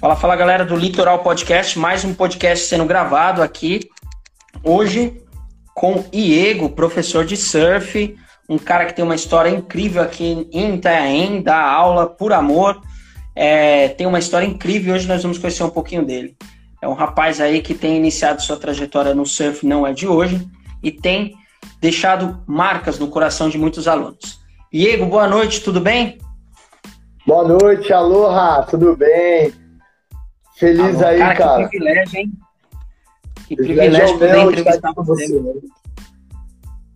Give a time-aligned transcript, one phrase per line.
[0.00, 3.80] Fala, fala galera do Litoral Podcast, mais um podcast sendo gravado aqui
[4.62, 5.20] hoje
[5.74, 8.16] com Iego, professor de surf,
[8.48, 12.80] um cara que tem uma história incrível aqui em Itanhaém, dá aula por amor,
[13.34, 16.36] é, tem uma história incrível hoje nós vamos conhecer um pouquinho dele.
[16.80, 20.48] É um rapaz aí que tem iniciado sua trajetória no surf, não é de hoje,
[20.80, 21.34] e tem
[21.80, 24.38] deixado marcas no coração de muitos alunos.
[24.72, 26.18] Iego, boa noite, tudo bem?
[27.26, 29.67] Boa noite, aloha, tudo bem?
[30.58, 31.34] Feliz aí, cara.
[31.36, 31.68] cara.
[31.68, 32.32] Que privilégio, hein?
[33.46, 35.40] Que privilégio, privilégio poder entrevistar você.
[35.40, 35.60] você.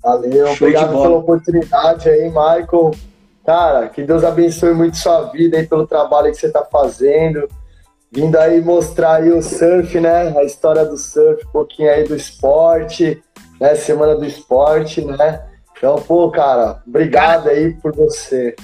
[0.02, 2.90] Valeu, Show obrigado pela oportunidade aí, Michael.
[3.46, 7.48] Cara, que Deus abençoe muito sua vida aí pelo trabalho que você está fazendo.
[8.10, 10.36] Vindo aí mostrar aí o surf, né?
[10.36, 13.22] A história do surf, um pouquinho aí do esporte,
[13.60, 13.76] né?
[13.76, 15.46] Semana do esporte, né?
[15.78, 18.54] Então, pô, cara, obrigado cara, aí por você.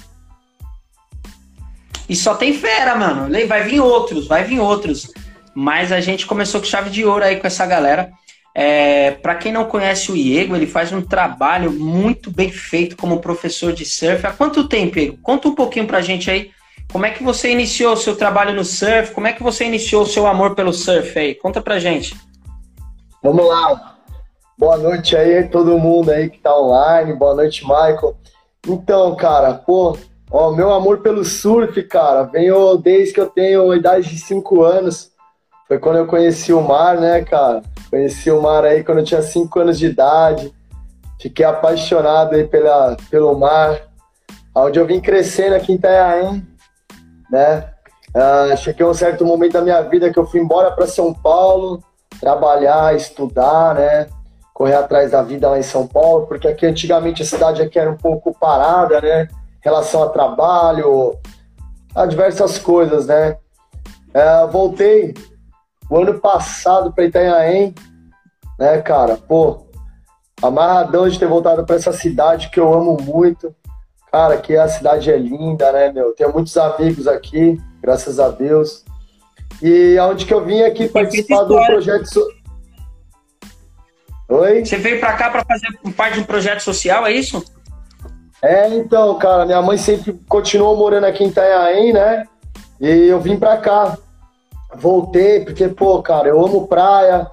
[2.08, 3.28] E só tem fera, mano.
[3.46, 5.12] Vai vir outros, vai vir outros.
[5.54, 8.10] Mas a gente começou com chave de ouro aí com essa galera.
[8.54, 13.20] É, para quem não conhece o Iego, ele faz um trabalho muito bem feito como
[13.20, 14.26] professor de surf.
[14.26, 15.18] Há quanto tempo, Iego?
[15.22, 16.50] Conta um pouquinho pra gente aí.
[16.90, 19.12] Como é que você iniciou o seu trabalho no surf?
[19.12, 21.34] Como é que você iniciou o seu amor pelo surf aí?
[21.34, 22.16] Conta pra gente.
[23.22, 23.96] Vamos lá.
[24.56, 27.12] Boa noite aí, todo mundo aí que tá online.
[27.14, 28.16] Boa noite, Michael.
[28.66, 29.96] Então, cara, pô,
[30.30, 35.10] Ó, meu amor pelo surf, cara, venho desde que eu tenho idade de 5 anos.
[35.66, 37.62] Foi quando eu conheci o mar, né, cara?
[37.90, 40.52] Conheci o mar aí quando eu tinha 5 anos de idade.
[41.20, 43.80] Fiquei apaixonado aí pela, pelo mar.
[44.54, 46.46] Onde eu vim crescendo aqui em Itanhaém,
[47.30, 47.70] né?
[48.08, 51.12] Uh, cheguei a um certo momento da minha vida que eu fui embora para São
[51.12, 51.82] Paulo,
[52.20, 54.08] trabalhar, estudar, né?
[54.52, 57.90] Correr atrás da vida lá em São Paulo, porque aqui antigamente a cidade aqui era
[57.90, 59.28] um pouco parada, né?
[59.60, 61.18] Relação a trabalho,
[61.94, 63.36] a diversas coisas, né?
[64.14, 65.14] É, voltei
[65.90, 67.74] o ano passado para Itanhaém,
[68.58, 69.16] né, cara?
[69.16, 69.66] Pô,
[70.42, 73.54] amarradão de ter voltado para essa cidade que eu amo muito.
[74.10, 76.14] Cara, que a cidade é linda, né, meu?
[76.14, 78.84] Tenho muitos amigos aqui, graças a Deus.
[79.62, 82.06] E aonde que eu vim aqui participar do projeto.
[82.06, 82.26] So...
[84.30, 84.64] Oi?
[84.64, 85.66] Você veio para cá para fazer
[85.96, 87.44] parte de um projeto social, é isso?
[88.40, 92.24] É, então, cara, minha mãe sempre continuou morando aqui em Itanhaém, né?
[92.80, 93.98] E eu vim pra cá.
[94.76, 97.28] Voltei, porque, pô, cara, eu amo praia,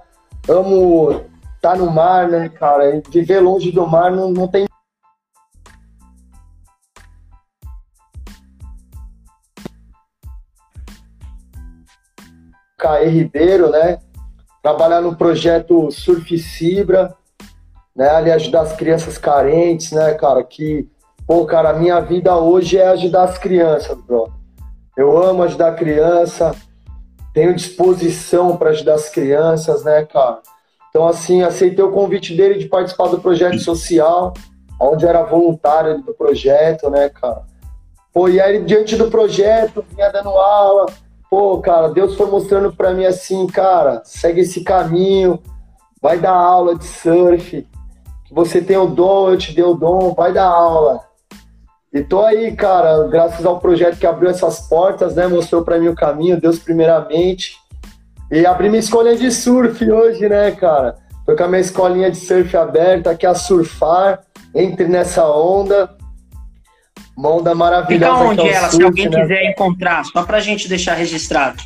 [0.50, 1.12] amo
[1.56, 2.96] estar tá no mar, né, cara?
[2.96, 4.66] E viver longe do mar não, não tem.
[12.80, 14.00] Caê Ribeiro, né?
[14.64, 17.16] Trabalhar no projeto Surf Cibra,
[17.96, 18.10] né?
[18.10, 20.44] Ali ajudar as crianças carentes, né, cara?
[20.44, 20.90] Que
[21.28, 24.32] Pô, cara, a minha vida hoje é ajudar as crianças, bro.
[24.96, 26.56] Eu amo ajudar a criança,
[27.34, 30.40] tenho disposição para ajudar as crianças, né, cara?
[30.90, 34.34] Então, assim, aceitei o convite dele de participar do projeto social,
[34.80, 37.42] onde era voluntário do projeto, né, cara?
[38.14, 40.86] Pô, e aí, diante do projeto, vinha dando aula.
[41.28, 45.42] Pô, cara, Deus foi mostrando para mim assim, cara, segue esse caminho,
[46.00, 47.68] vai dar aula de surf,
[48.26, 51.15] que você tem o dom, eu te dei o dom, vai dar aula.
[51.96, 55.28] E tô aí, cara, graças ao projeto que abriu essas portas, né?
[55.28, 57.56] Mostrou para mim o caminho, Deus primeiramente.
[58.30, 60.98] E abri minha escolinha de surf hoje, né, cara?
[61.26, 64.20] Tô com a minha escolinha de surf aberta, é a Surfar.
[64.54, 65.96] Entre nessa onda.
[67.16, 68.14] Uma onda maravilhosa.
[68.14, 69.22] Fica onde é ela, surf, se alguém né?
[69.22, 71.64] quiser encontrar, só pra gente deixar registrado.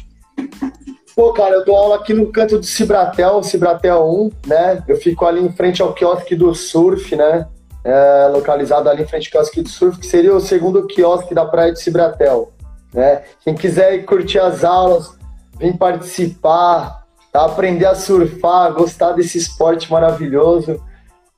[1.16, 4.84] Pô, cara, eu dou aula aqui no canto do Cibratel, Cibratel 1, né?
[4.88, 7.48] Eu fico ali em frente ao quiosque do surf, né?
[7.84, 11.46] É, localizado ali em frente ao quiosque do surf, que seria o segundo quiosque da
[11.46, 12.52] praia de Cibratel.
[12.94, 13.24] Né?
[13.44, 15.18] Quem quiser curtir as aulas,
[15.58, 17.46] vir participar, tá?
[17.46, 20.82] aprender a surfar, gostar desse esporte maravilhoso,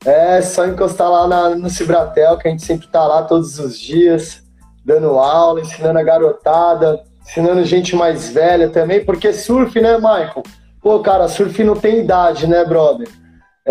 [0.05, 3.77] é só encostar lá na, no Cibratel, que a gente sempre tá lá todos os
[3.77, 4.41] dias,
[4.83, 10.43] dando aula, ensinando a garotada, ensinando gente mais velha também, porque surf, né, Michael?
[10.81, 13.07] Pô, cara, surf não tem idade, né, brother?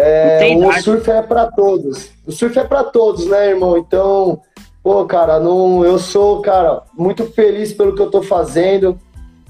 [0.02, 2.10] É, o surf é para todos.
[2.26, 3.76] O surf é para todos, né, irmão?
[3.76, 4.40] Então,
[4.82, 8.98] pô, cara, não, eu sou, cara, muito feliz pelo que eu tô fazendo,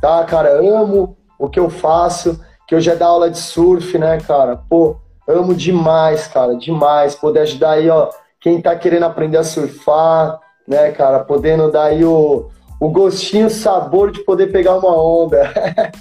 [0.00, 0.58] tá, cara?
[0.58, 4.56] Amo o que eu faço, que eu já dá aula de surf, né, cara?
[4.56, 7.14] Pô, amo demais, cara, demais.
[7.14, 8.10] Poder ajudar aí, ó,
[8.40, 11.20] quem tá querendo aprender a surfar, né, cara?
[11.20, 12.50] Podendo dar aí o,
[12.80, 15.52] o gostinho, o sabor de poder pegar uma onda.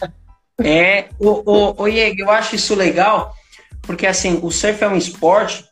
[0.60, 3.38] é, o, o, o eu acho isso legal
[3.90, 5.66] porque assim, o surf é um esporte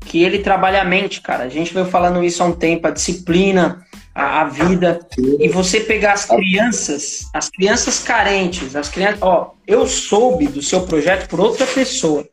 [0.00, 1.44] que ele trabalha a mente, cara.
[1.44, 4.98] A gente veio falando isso há um tempo, a disciplina, a, a vida.
[5.38, 9.22] E você pegar as crianças, as crianças carentes, as crianças.
[9.22, 12.28] Ó, eu soube do seu projeto por outra pessoa.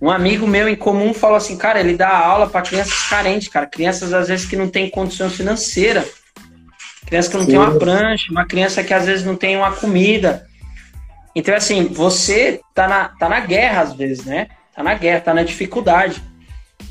[0.00, 3.66] Um amigo meu em comum falou assim, cara, ele dá aula para crianças carentes, cara.
[3.66, 6.02] Crianças às vezes que não têm condição financeira.
[7.04, 7.50] Criança que não Sim.
[7.50, 10.46] tem uma prancha, uma criança que às vezes não tem uma comida.
[11.34, 14.48] Então, assim, você tá na, tá na guerra às vezes, né?
[14.74, 16.22] Tá na guerra, tá na dificuldade.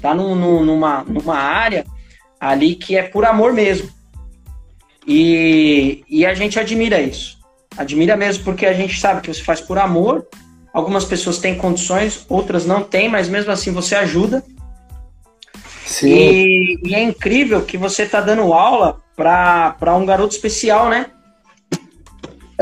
[0.01, 1.86] Tá num, num, numa, numa área
[2.40, 3.90] ali que é por amor mesmo.
[5.07, 7.38] E, e a gente admira isso.
[7.78, 10.28] Admira mesmo porque a gente sabe que você faz por amor.
[10.74, 14.44] Algumas pessoas têm condições, outras não têm, mas mesmo assim você ajuda.
[15.86, 16.10] Sim.
[16.10, 21.07] E, e é incrível que você está dando aula para um garoto especial, né?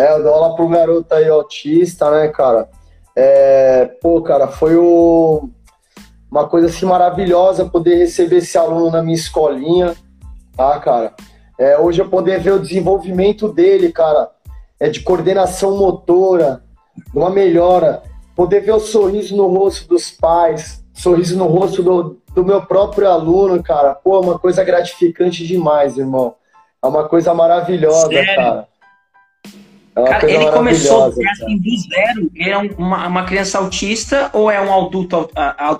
[0.01, 2.67] É, eu dou aula para um garoto aí autista, né, cara?
[3.15, 5.47] É, pô, cara, foi o,
[6.31, 9.93] uma coisa assim maravilhosa poder receber esse aluno na minha escolinha,
[10.57, 11.13] tá, cara?
[11.55, 14.31] É, hoje eu poder ver o desenvolvimento dele, cara,
[14.79, 16.63] é de coordenação motora,
[17.13, 18.01] uma melhora,
[18.35, 23.07] poder ver o sorriso no rosto dos pais, sorriso no rosto do, do meu próprio
[23.07, 26.33] aluno, cara, pô, uma coisa gratificante demais, irmão.
[26.83, 28.35] É uma coisa maravilhosa, Sério?
[28.35, 28.70] cara.
[29.95, 32.31] É cara, ele começou assim, do zero.
[32.33, 35.29] Ele é uma, uma criança autista ou é um adulto,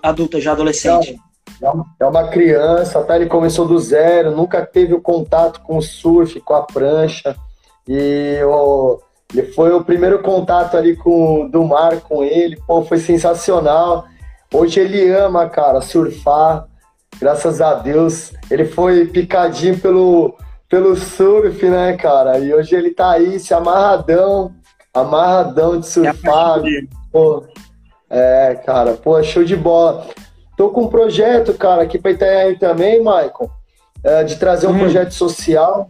[0.04, 1.18] adulto já adolescente?
[1.62, 3.16] Não, é uma criança, tá?
[3.16, 7.36] Ele começou do zero, nunca teve o contato com o surf, com a prancha.
[7.88, 9.00] E o,
[9.34, 12.60] ele foi o primeiro contato ali com do mar com ele.
[12.68, 14.06] Pô, foi sensacional.
[14.54, 16.66] Hoje ele ama, cara, surfar.
[17.20, 18.34] Graças a Deus.
[18.50, 20.36] Ele foi picadinho pelo
[20.72, 22.40] pelo surf, né, cara?
[22.40, 24.56] E hoje ele tá aí, se amarradão,
[24.94, 26.62] amarradão de surfar.
[27.12, 27.44] Pô,
[28.10, 30.08] é, cara, pô, show de bola.
[30.56, 33.52] Tô com um projeto, cara, aqui pra Itanhaém também, Michael,
[34.02, 34.80] é, de trazer um hum.
[34.80, 35.90] projeto social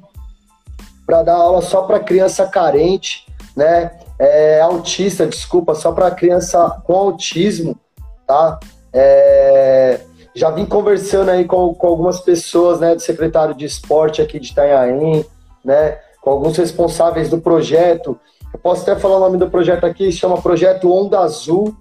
[1.06, 3.92] para dar aula só para criança carente, né?
[4.18, 7.77] É, autista, desculpa, só para criança com autismo,
[8.25, 8.60] tá?
[8.92, 10.00] É,
[10.33, 14.51] já vim conversando aí com, com algumas pessoas, né, do secretário de esporte aqui de
[14.51, 15.25] Itanhaém,
[15.63, 18.18] né, com alguns responsáveis do projeto.
[18.54, 21.75] Eu posso até falar o nome do projeto aqui, chama Projeto Onda Azul,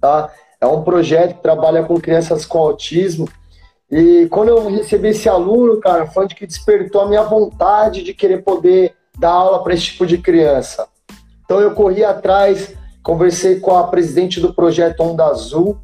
[0.00, 0.30] tá?
[0.60, 3.26] É um projeto que trabalha com crianças com autismo.
[3.90, 8.14] E quando eu recebi esse aluno, cara, foi onde que despertou a minha vontade de
[8.14, 10.86] querer poder dar aula para esse tipo de criança.
[11.44, 15.78] Então eu corri atrás, conversei com a presidente do projeto Onda Azul,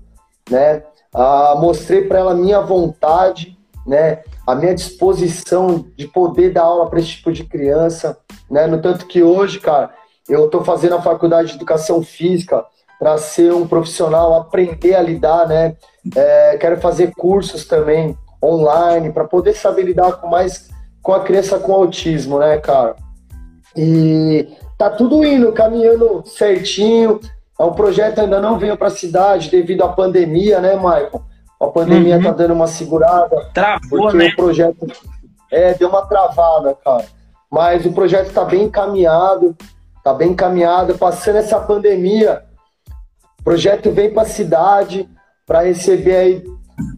[0.51, 0.83] né?
[1.19, 6.91] Ah, mostrei para ela a minha vontade, né, a minha disposição de poder dar aula
[6.91, 8.19] para esse tipo de criança,
[8.51, 9.95] né, no tanto que hoje, cara,
[10.29, 12.63] eu estou fazendo a faculdade de educação física
[12.99, 15.75] para ser um profissional, aprender a lidar, né,
[16.15, 18.15] é, quero fazer cursos também
[18.45, 20.69] online para poder saber lidar com mais
[21.03, 22.97] com a criança com autismo, né, cara.
[23.75, 27.21] E tá tudo indo, caminhando certinho.
[27.59, 31.23] O projeto ainda não veio para a cidade devido à pandemia, né, Michael?
[31.61, 32.23] A pandemia uhum.
[32.23, 33.51] tá dando uma segurada.
[33.55, 34.29] Travou, porque né?
[34.29, 34.87] o projeto
[35.51, 37.07] é, deu uma travada, cara.
[37.51, 39.57] Mas o projeto está bem encaminhado,
[40.05, 40.99] tá bem encaminhado.
[40.99, 42.43] Passando essa pandemia,
[43.41, 45.09] o projeto vem para a cidade
[45.47, 46.45] para receber aí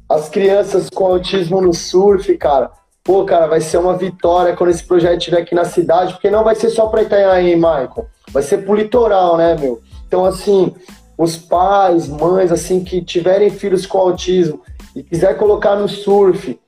[0.09, 2.73] as crianças com autismo no surf, cara.
[3.05, 6.43] Pô, cara, vai ser uma vitória quando esse projeto estiver aqui na cidade, porque não
[6.43, 8.07] vai ser só para Itanhaém, Michael.
[8.33, 9.81] Vai ser pro litoral, né, meu?
[10.09, 10.75] Então, assim,
[11.17, 14.63] os pais, mães, assim, que tiverem filhos com autismo
[14.97, 16.59] e quiser colocar no surf,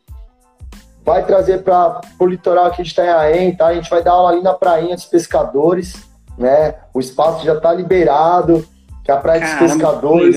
[1.02, 3.68] vai trazer para o litoral aqui de Itanhaém, tá?
[3.68, 6.04] A gente vai dar aula ali na prainha dos pescadores,
[6.36, 6.74] né?
[6.92, 8.64] O espaço já está liberado,
[9.02, 10.36] que é a praia Caramba, dos pescadores.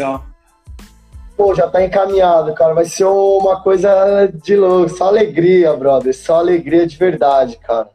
[1.35, 2.73] Pô, já tá encaminhado, cara.
[2.73, 4.89] Vai ser uma coisa de louco.
[4.89, 6.15] Só alegria, brother.
[6.15, 7.89] Só alegria de verdade, cara.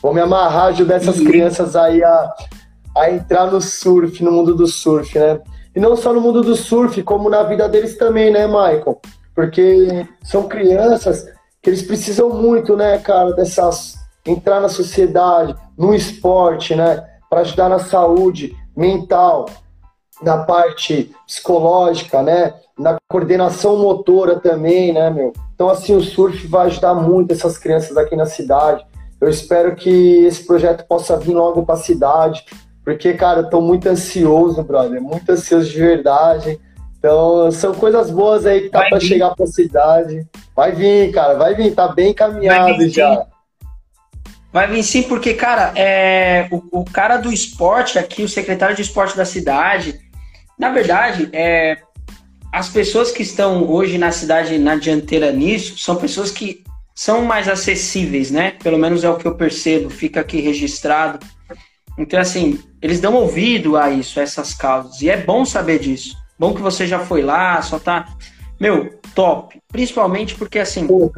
[0.00, 1.24] Vou me amarrar, ajudar essas e...
[1.24, 2.34] crianças aí a
[2.96, 5.40] a entrar no surf, no mundo do surf, né?
[5.74, 9.00] E não só no mundo do surf, como na vida deles também, né, Michael?
[9.34, 11.26] Porque são crianças
[11.62, 13.94] que eles precisam muito, né, cara, dessas
[14.26, 19.46] entrar na sociedade, no esporte, né, para ajudar na saúde mental,
[20.22, 25.32] na parte psicológica, né, na coordenação motora também, né, meu.
[25.54, 28.84] Então assim, o surf vai ajudar muito essas crianças aqui na cidade.
[29.20, 32.44] Eu espero que esse projeto possa vir logo para a cidade,
[32.84, 35.00] porque, cara, eu tô muito ansioso, brother.
[35.00, 36.60] Muito ansioso de verdade.
[36.98, 40.26] Então, são coisas boas aí que tá para chegar pra cidade.
[40.54, 43.16] Vai vir, cara, vai vir, tá bem encaminhado vir, já.
[43.16, 43.22] Sim.
[44.52, 48.82] Vai vir sim, porque, cara, é, o, o, cara do esporte aqui, o secretário de
[48.82, 49.98] esporte da cidade,
[50.58, 51.78] na verdade, é,
[52.52, 56.62] as pessoas que estão hoje na cidade, na dianteira nisso, são pessoas que
[56.94, 58.52] são mais acessíveis, né?
[58.62, 61.18] Pelo menos é o que eu percebo, fica aqui registrado.
[61.98, 65.02] Então, assim, eles dão ouvido a isso, a essas causas.
[65.02, 66.16] E é bom saber disso.
[66.38, 68.08] Bom que você já foi lá, só tá.
[68.58, 69.60] Meu, top.
[69.68, 71.10] Principalmente porque, assim, Pô,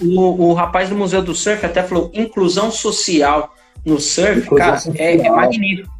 [0.00, 3.54] o, o rapaz do Museu do Surf até falou inclusão social
[3.84, 5.92] no surf, inclusão cara, é, é, magnífico.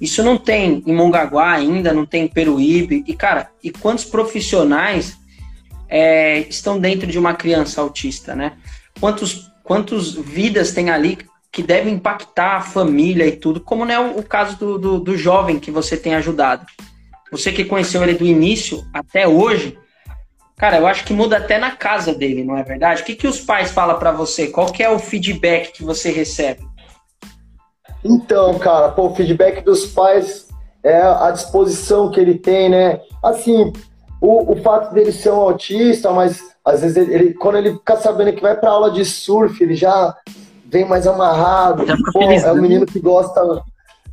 [0.00, 3.02] Isso não tem em Mongaguá ainda, não tem em Peruíbe.
[3.06, 5.18] E, cara, e quantos profissionais
[5.88, 8.56] é, estão dentro de uma criança autista, né?
[9.00, 11.18] Quantos, quantos vidas tem ali
[11.50, 15.00] que devem impactar a família e tudo, como não é o, o caso do, do,
[15.00, 16.66] do jovem que você tem ajudado.
[17.30, 19.78] Você que conheceu ele do início até hoje,
[20.56, 23.02] cara, eu acho que muda até na casa dele, não é verdade?
[23.02, 24.48] O que, que os pais falam para você?
[24.48, 26.66] Qual que é o feedback que você recebe?
[28.04, 30.48] Então, cara, pô, o feedback dos pais
[30.82, 33.00] é a disposição que ele tem, né?
[33.22, 33.72] Assim,
[34.20, 37.96] o, o fato dele ser um autista, mas às vezes ele, ele quando ele fica
[37.96, 40.16] sabendo que vai para aula de surf, ele já
[40.70, 41.84] vem mais amarrado.
[42.12, 42.60] Pô, é um né?
[42.60, 43.40] menino que gosta.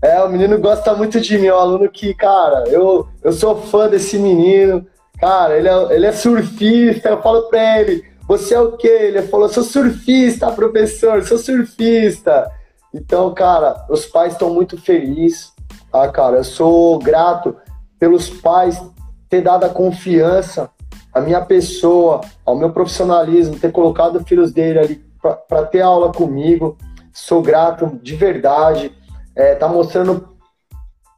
[0.01, 3.61] É, o menino gosta muito de mim, é um aluno que, cara, eu, eu sou
[3.63, 4.85] fã desse menino.
[5.19, 8.87] Cara, ele é, ele é surfista, eu falo pra ele, você é o quê?
[8.87, 12.51] Ele falou, sou surfista, professor, sou surfista.
[12.93, 15.53] Então, cara, os pais estão muito felizes,
[15.91, 16.37] tá, cara?
[16.37, 17.55] Eu sou grato
[17.97, 18.81] pelos pais
[19.29, 20.69] ter dado a confiança
[21.13, 26.11] à minha pessoa, ao meu profissionalismo, ter colocado os filhos dele ali para ter aula
[26.11, 26.77] comigo.
[27.13, 28.91] Sou grato de verdade.
[29.35, 30.35] É, tá mostrando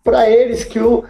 [0.03, 1.03] para eles que o,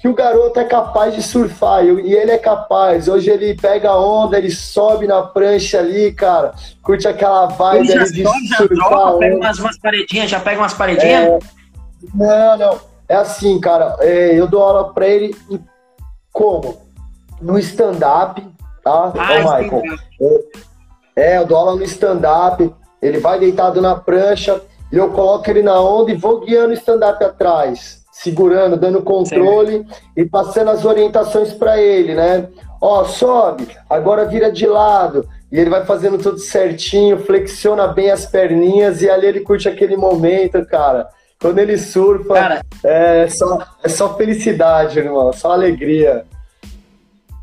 [0.00, 3.08] que o garoto é capaz de surfar e ele é capaz.
[3.08, 8.12] Hoje ele pega a onda, ele sobe na prancha ali, cara, curte aquela vibe ali
[8.12, 8.88] de sobe, surfar.
[8.88, 11.24] Troca, pega umas, umas paredinhas, já pega umas paredinhas?
[11.24, 11.38] É,
[12.14, 12.80] não, não.
[13.08, 15.34] É assim, cara, é, eu dou aula para ele
[16.32, 16.78] como?
[17.40, 18.42] No stand-up,
[18.82, 19.12] tá?
[19.16, 19.82] Ah, Ô, Michael,
[21.16, 22.70] é, eu dou aula no stand-up,
[23.00, 24.60] ele vai deitado na prancha,
[24.92, 29.78] e eu coloco ele na onda e vou guiando o stand-up atrás, segurando, dando controle
[29.78, 29.86] Sim.
[30.16, 32.48] e passando as orientações para ele, né?
[32.80, 35.26] Ó, sobe, agora vira de lado.
[35.50, 39.96] E ele vai fazendo tudo certinho, flexiona bem as perninhas e ali ele curte aquele
[39.96, 41.08] momento, cara.
[41.40, 46.24] Quando ele surfa, cara, é, só, é só felicidade, irmão, só alegria.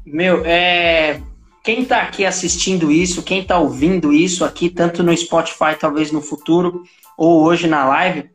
[0.05, 1.21] Meu, é,
[1.63, 6.21] quem está aqui assistindo isso, quem está ouvindo isso aqui, tanto no Spotify, talvez no
[6.21, 6.83] futuro,
[7.17, 8.29] ou hoje na live,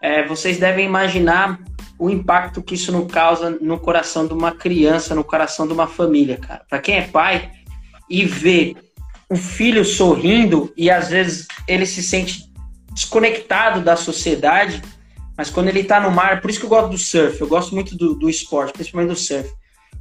[0.00, 1.60] é, vocês devem imaginar
[1.98, 5.86] o impacto que isso não causa no coração de uma criança, no coração de uma
[5.86, 6.64] família, cara.
[6.68, 7.50] Para quem é pai
[8.08, 8.74] e vê
[9.28, 12.50] o filho sorrindo e às vezes ele se sente
[12.92, 14.80] desconectado da sociedade,
[15.36, 17.74] mas quando ele está no mar, por isso que eu gosto do surf, eu gosto
[17.74, 19.50] muito do, do esporte, principalmente do surf.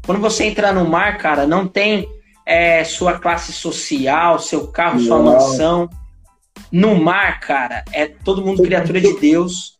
[0.05, 2.07] Quando você entra no mar, cara, não tem
[2.47, 5.89] é, sua classe social, seu carro, sua mansão.
[6.71, 9.77] No mar, cara, é todo mundo criatura de Deus,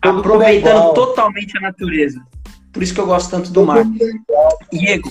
[0.00, 2.24] aproveitando totalmente a natureza.
[2.72, 3.84] Por isso que eu gosto tanto do mar.
[4.72, 5.10] Diego,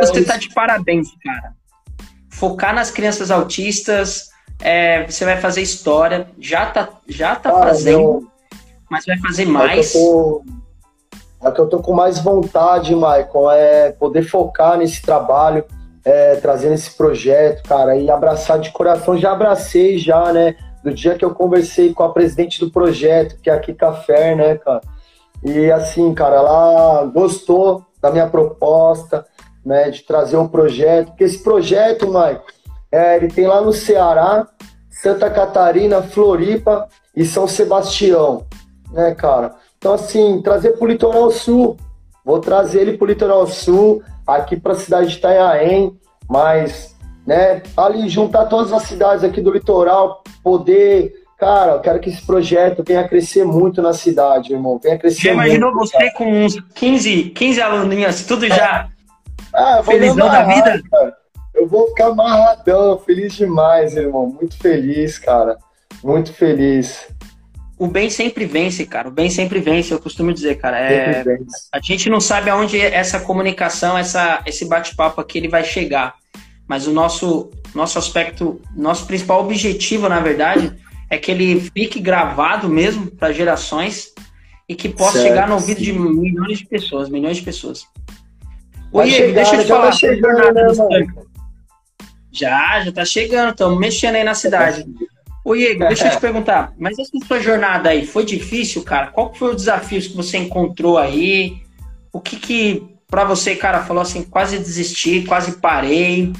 [0.00, 1.52] você tá de parabéns, cara.
[2.30, 4.30] Focar nas crianças autistas,
[4.60, 8.26] é, você vai fazer história, já tá, já tá fazendo,
[8.90, 9.94] mas vai fazer mais.
[9.94, 10.44] É tô,
[11.42, 15.64] é que eu tô com mais vontade, Michael, é poder focar nesse trabalho
[16.06, 19.18] é, trazendo esse projeto, cara, e abraçar de coração.
[19.18, 20.54] Já abracei, já, né?
[20.84, 24.36] Do dia que eu conversei com a presidente do projeto, que é a Kika Fer,
[24.36, 24.80] né, cara?
[25.42, 29.26] E assim, cara, ela gostou da minha proposta,
[29.64, 31.08] né, de trazer o projeto.
[31.08, 32.44] Porque esse projeto, Mike,
[32.92, 34.46] é, ele tem lá no Ceará,
[34.88, 36.86] Santa Catarina, Floripa
[37.16, 38.46] e São Sebastião,
[38.92, 39.56] né, cara?
[39.76, 41.76] Então, assim, trazer para o Litoral Sul.
[42.24, 45.96] Vou trazer ele para o Litoral Sul, aqui para a cidade de Itanhaém,
[46.28, 51.12] mas né, ali juntar todas as cidades aqui do litoral, poder.
[51.38, 54.80] Cara, eu quero que esse projeto venha a crescer muito na cidade, irmão.
[54.82, 56.12] Venha crescer já imaginou muito, você cara.
[56.12, 58.88] com uns 15, 15 aluninhos, tudo já
[59.56, 60.82] ah, felizão da vida?
[60.90, 61.16] Cara.
[61.54, 64.26] Eu vou ficar amarradão, feliz demais, irmão.
[64.26, 65.56] Muito feliz, cara.
[66.04, 67.08] Muito feliz
[67.78, 69.08] o bem sempre vence, cara.
[69.08, 70.78] O bem sempre vence, eu costumo dizer, cara.
[70.78, 71.22] É,
[71.72, 76.14] a gente não sabe aonde essa comunicação, essa, esse bate-papo aqui ele vai chegar.
[76.66, 80.72] Mas o nosso, nosso aspecto, nosso principal objetivo, na verdade,
[81.10, 84.12] é que ele fique gravado mesmo para gerações
[84.68, 85.84] e que possa certo, chegar no ouvido sim.
[85.84, 87.86] de milhões de pessoas, milhões de pessoas.
[88.90, 89.86] Ô, Diego, deixa eu te falar.
[89.86, 91.06] Tá chegando, né,
[92.32, 94.84] já, já tá chegando, estamos mexendo aí na cidade.
[95.46, 99.12] Ô, Diego, deixa eu te perguntar, mas essa sua jornada aí foi difícil, cara?
[99.12, 101.58] Qual foi o desafio que você encontrou aí?
[102.12, 106.32] O que que, pra você, cara, falou assim, quase desisti, quase parei,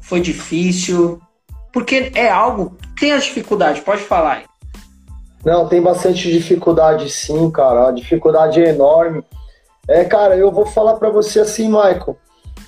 [0.00, 1.20] foi difícil?
[1.74, 4.44] Porque é algo tem as dificuldades, pode falar aí.
[5.44, 7.88] Não, tem bastante dificuldade sim, cara.
[7.88, 9.22] A dificuldade é enorme.
[9.86, 12.16] É, cara, eu vou falar para você assim, Michael.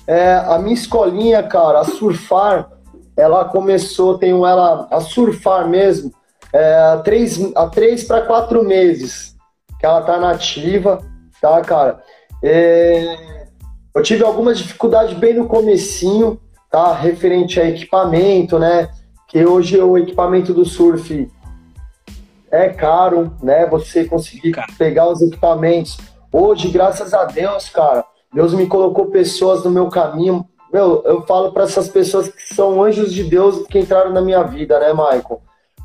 [0.05, 2.69] É, a minha escolinha, cara, a surfar,
[3.17, 6.13] ela começou, tenho ela a surfar mesmo,
[6.53, 9.35] é, há três, há três para quatro meses
[9.79, 10.99] que ela tá nativa,
[11.41, 12.01] tá, cara?
[12.43, 13.47] É,
[13.93, 16.39] eu tive algumas dificuldades bem no comecinho,
[16.71, 16.93] tá?
[16.93, 18.89] Referente a equipamento, né?
[19.27, 21.29] Que hoje o equipamento do surf
[22.51, 23.65] é caro, né?
[23.67, 25.97] Você conseguir pegar os equipamentos.
[26.31, 30.47] Hoje, graças a Deus, cara, Deus me colocou pessoas no meu caminho.
[30.77, 34.43] Meu, eu falo para essas pessoas que são anjos de Deus que entraram na minha
[34.43, 35.41] vida, né, Michael?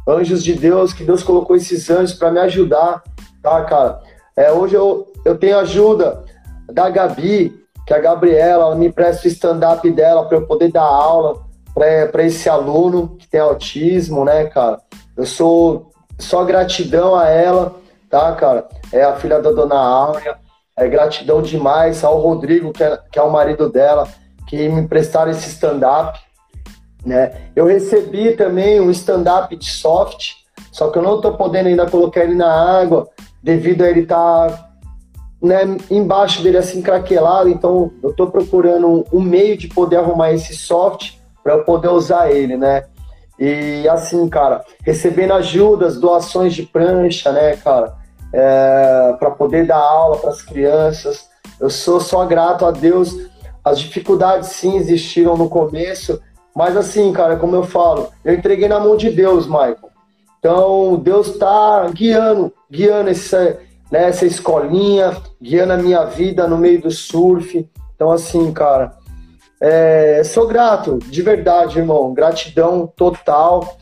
[0.06, 3.02] Anjos de Deus, que Deus colocou esses anjos para me ajudar,
[3.42, 4.00] tá, cara?
[4.36, 6.22] É, hoje eu, eu tenho ajuda
[6.70, 10.70] da Gabi, que é a Gabriela, ela me presta o stand-up dela para eu poder
[10.70, 11.40] dar aula
[11.72, 14.78] para esse aluno que tem autismo, né, cara?
[15.16, 17.76] Eu sou só gratidão a ela,
[18.10, 18.68] tá, cara?
[18.92, 20.36] É a filha da dona Áurea.
[20.76, 24.06] É gratidão demais ao Rodrigo, que é, que é o marido dela,
[24.52, 26.20] que me emprestaram esse stand-up.
[27.06, 27.32] Né?
[27.56, 30.32] Eu recebi também um stand-up de soft,
[30.70, 33.08] só que eu não estou podendo ainda colocar ele na água,
[33.42, 34.68] devido a ele estar tá,
[35.42, 37.48] né, embaixo dele assim craquelado.
[37.48, 42.30] Então eu estou procurando um, meio de poder arrumar esse soft para eu poder usar
[42.30, 42.84] ele, né?
[43.38, 47.94] E assim, cara, recebendo ajudas, doações de prancha, né, cara,
[48.34, 51.26] é, para poder dar aula para as crianças.
[51.58, 53.31] Eu sou só grato a Deus.
[53.64, 56.20] As dificuldades sim existiram no começo,
[56.54, 59.92] mas assim, cara, como eu falo, eu entreguei na mão de Deus, Michael.
[60.38, 66.82] Então, Deus está guiando, guiando essa, né, essa escolinha, guiando a minha vida no meio
[66.82, 67.68] do surf.
[67.94, 68.92] Então, assim, cara,
[69.60, 72.12] é, sou grato, de verdade, irmão.
[72.12, 73.76] Gratidão total.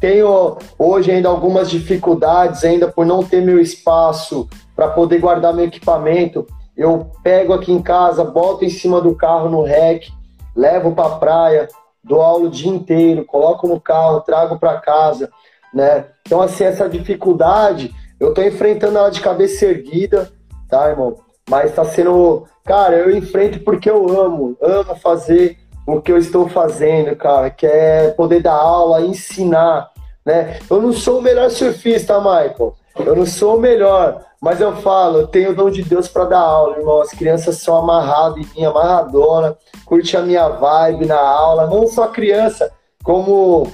[0.00, 5.66] Tenho hoje ainda algumas dificuldades ainda por não ter meu espaço para poder guardar meu
[5.66, 6.44] equipamento.
[6.80, 10.08] Eu pego aqui em casa, boto em cima do carro no rec,
[10.56, 11.68] levo para a praia,
[12.02, 15.30] dou aula o dia inteiro, coloco no carro, trago para casa,
[15.74, 16.06] né?
[16.26, 20.30] Então assim essa dificuldade eu estou enfrentando ela de cabeça erguida,
[20.68, 21.16] tá, irmão?
[21.48, 26.48] Mas está sendo Cara, eu enfrento porque eu amo, amo fazer o que eu estou
[26.48, 29.90] fazendo, cara, que é poder dar aula, ensinar,
[30.24, 30.58] né?
[30.70, 32.74] Eu não sou o melhor surfista, Michael.
[32.96, 36.24] Eu não sou o melhor, mas eu falo, eu tenho o dom de Deus para
[36.24, 37.00] dar aula, irmão.
[37.02, 42.08] As crianças são amarradas em mim, amarradona, curte a minha vibe na aula, não só
[42.08, 42.72] criança,
[43.04, 43.66] como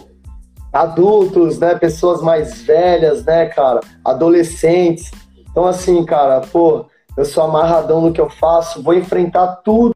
[0.73, 1.75] adultos, né?
[1.77, 3.81] Pessoas mais velhas, né, cara?
[4.05, 5.11] Adolescentes.
[5.51, 9.96] Então, assim, cara, pô, eu sou amarradão no que eu faço, vou enfrentar tudo.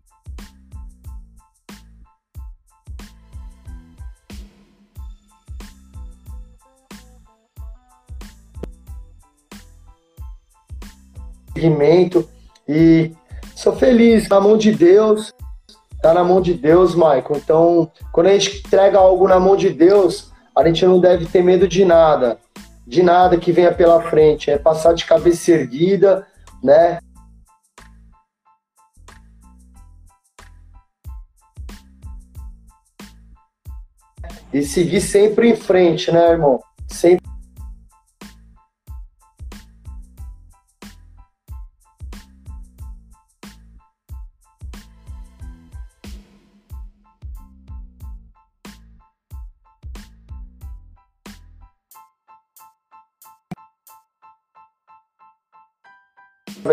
[12.68, 13.12] E
[13.54, 15.32] sou feliz na mão de Deus,
[16.00, 17.36] tá na mão de Deus, Michael.
[17.36, 21.42] Então, quando a gente entrega algo na mão de Deus, a gente não deve ter
[21.42, 22.38] medo de nada,
[22.86, 24.50] de nada que venha pela frente.
[24.50, 26.26] É passar de cabeça erguida,
[26.62, 26.98] né?
[34.52, 36.60] e seguir sempre em frente, né, irmão?
[36.88, 37.29] Sempre.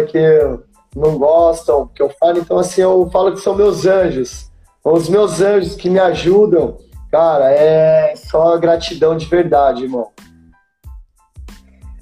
[0.04, 0.60] Que
[0.96, 4.52] não gostam que eu falo, então assim, eu falo que são meus anjos,
[4.84, 6.78] os meus anjos que me ajudam
[7.12, 10.12] Cara, é só gratidão de verdade, irmão.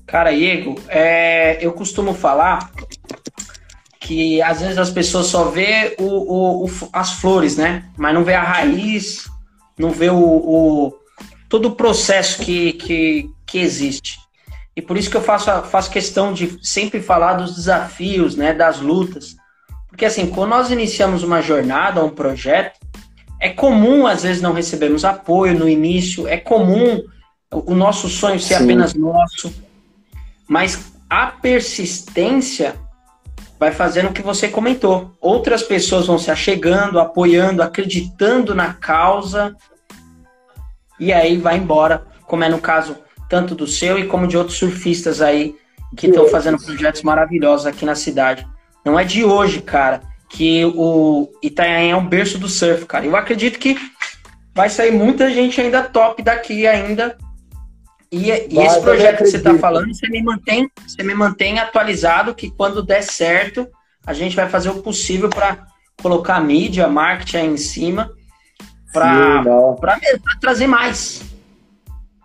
[0.07, 2.71] Cara, Diego, é, eu costumo falar
[3.99, 7.89] que às vezes as pessoas só vê o, o, o, as flores, né?
[7.97, 9.29] Mas não vê a raiz,
[9.77, 10.93] não vê o, o
[11.49, 14.19] todo o processo que, que, que existe.
[14.75, 18.53] E por isso que eu faço, faço questão de sempre falar dos desafios, né?
[18.53, 19.35] Das lutas.
[19.87, 22.77] Porque assim, quando nós iniciamos uma jornada, um projeto,
[23.39, 27.01] é comum, às vezes, não recebermos apoio no início, é comum
[27.51, 28.63] o nosso sonho ser Sim.
[28.63, 29.53] apenas nosso,
[30.47, 32.75] mas a persistência
[33.57, 35.15] vai fazendo o que você comentou.
[35.21, 39.55] Outras pessoas vão se achegando, apoiando, acreditando na causa,
[40.99, 42.97] e aí vai embora, como é no caso
[43.29, 45.55] tanto do seu e como de outros surfistas aí
[45.95, 48.45] que estão fazendo projetos maravilhosos aqui na cidade.
[48.83, 50.01] Não é de hoje, cara
[50.35, 53.05] que o Itanhaém é um berço do surf, cara.
[53.05, 53.77] Eu acredito que
[54.53, 57.17] vai sair muita gente ainda top daqui ainda.
[58.11, 62.35] E, e esse projeto que você está falando, você me mantém, você me mantém atualizado
[62.35, 63.67] que quando der certo,
[64.05, 65.65] a gente vai fazer o possível para
[66.01, 68.11] colocar mídia, marketing aí em cima
[68.91, 69.99] para
[70.39, 71.21] trazer mais.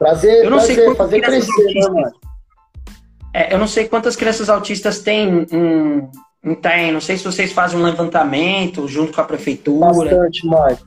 [0.01, 2.13] Prazer, eu não sei fazer crescer, né, mano?
[3.35, 6.09] É, eu não sei quantas crianças autistas tem em,
[6.43, 9.89] em Não sei se vocês fazem um levantamento junto com a prefeitura.
[9.89, 10.87] Bastante, Marco.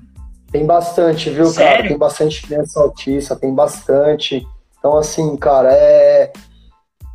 [0.52, 1.76] Tem bastante, viu, Sério?
[1.76, 1.88] cara?
[1.90, 4.48] Tem bastante criança autista, tem bastante.
[4.80, 6.34] Então, assim, cara, é.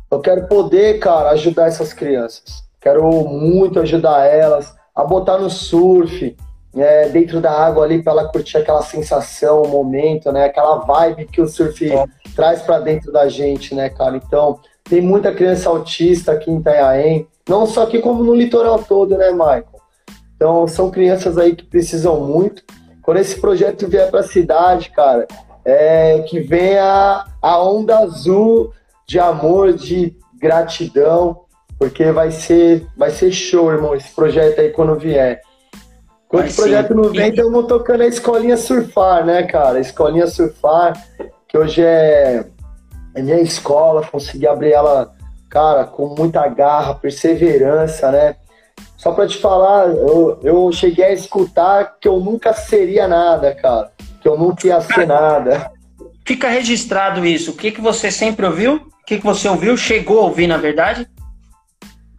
[0.09, 2.63] Eu quero poder, cara, ajudar essas crianças.
[2.79, 6.35] Quero muito ajudar elas a botar no surf,
[6.75, 10.45] é, dentro da água ali, para ela curtir aquela sensação, o momento, né?
[10.45, 12.05] Aquela vibe que o surf é.
[12.35, 14.17] traz para dentro da gente, né, cara?
[14.17, 19.17] Então, tem muita criança autista aqui em Itanhaém, não só aqui como no litoral todo,
[19.17, 19.65] né, Michael?
[20.35, 22.63] Então, são crianças aí que precisam muito.
[23.01, 25.27] Quando esse projeto vier para a cidade, cara,
[25.65, 28.71] é que venha a onda azul
[29.07, 31.41] de amor, de gratidão,
[31.77, 35.41] porque vai ser, vai ser show, irmão, esse projeto aí quando vier.
[36.29, 39.79] Quando o projeto não vem, estamos tocando a Escolinha Surfar, né, cara?
[39.79, 40.93] A Escolinha Surfar,
[41.47, 42.45] que hoje é,
[43.15, 45.11] é minha escola, consegui abrir ela,
[45.49, 48.35] cara, com muita garra, perseverança, né?
[48.95, 53.91] Só para te falar, eu, eu cheguei a escutar que eu nunca seria nada, cara.
[54.21, 55.71] Que eu nunca ia ser nada.
[56.23, 57.51] Fica registrado isso.
[57.51, 58.75] O que, que você sempre ouviu?
[58.75, 59.75] O que, que você ouviu?
[59.75, 61.09] Chegou a ouvir, na verdade?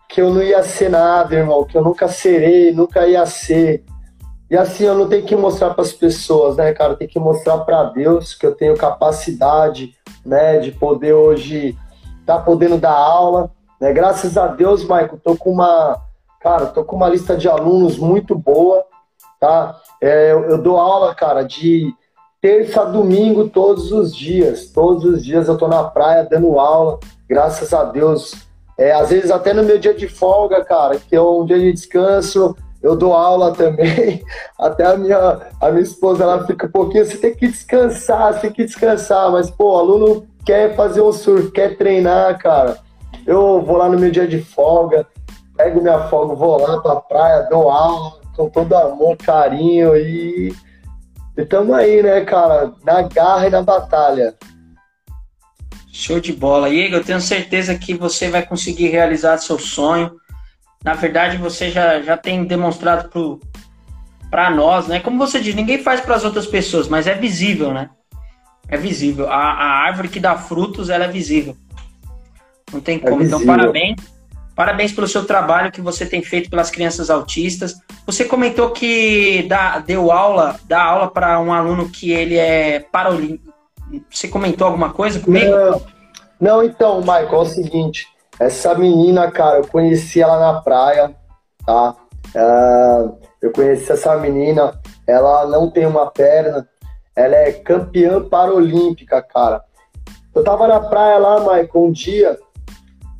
[0.09, 1.65] Que eu não ia ser nada, irmão.
[1.65, 3.85] Que eu nunca serei, nunca ia ser.
[4.51, 6.93] E assim, eu não tenho que mostrar para as pessoas, né, cara?
[6.93, 9.95] Eu tenho que mostrar para Deus que eu tenho capacidade,
[10.27, 11.79] né, de poder hoje
[12.21, 13.51] estar tá podendo dar aula.
[13.81, 13.93] Né?
[13.93, 16.01] Graças a Deus, Michael, tô com uma
[16.41, 18.83] Cara, tô com uma lista de alunos muito boa,
[19.39, 19.79] tá?
[20.01, 21.95] É, eu, eu dou aula, cara, de
[22.41, 24.71] terça a domingo todos os dias.
[24.71, 28.35] Todos os dias eu tô na praia dando aula, graças a Deus.
[28.79, 31.75] É, às vezes até no meu dia de folga, cara, que é um dia de
[31.75, 34.23] descanso, eu dou aula também.
[34.59, 38.41] Até a minha, a minha esposa ela fica um pouquinho, você tem que descansar, você
[38.41, 42.79] tem que descansar, mas pô, o aluno quer fazer um surf, quer treinar, cara.
[43.27, 45.07] Eu vou lá no meu dia de folga,
[45.57, 50.55] pego minha folga, vou lá pra praia, dou aula com todo amor, carinho e.
[51.37, 52.73] E tamo aí, né, cara?
[52.85, 54.35] Na garra e na batalha.
[55.91, 56.69] Show de bola.
[56.69, 60.20] Igor, eu tenho certeza que você vai conseguir realizar seu sonho.
[60.85, 63.41] Na verdade, você já, já tem demonstrado
[64.31, 65.01] para nós, né?
[65.01, 67.91] Como você diz, ninguém faz para as outras pessoas, mas é visível, né?
[68.69, 69.29] É visível.
[69.29, 71.57] A, a árvore que dá frutos, ela é visível.
[72.73, 73.23] Não tem é como.
[73.23, 73.97] É então, parabéns.
[74.55, 77.81] Parabéns pelo seu trabalho que você tem feito pelas crianças autistas.
[78.05, 83.53] Você comentou que dá, deu aula, dá aula para um aluno que ele é paralímpico.
[84.11, 85.51] Você comentou alguma coisa comigo?
[85.51, 85.83] Não,
[86.41, 88.07] não então, Michael, é o seguinte.
[88.41, 91.15] Essa menina, cara, eu conheci ela na praia,
[91.65, 91.95] tá?
[92.35, 96.67] Uh, eu conheci essa menina, ela não tem uma perna,
[97.15, 99.63] ela é campeã paralímpica, cara.
[100.35, 102.39] Eu tava na praia lá, Michael, um dia,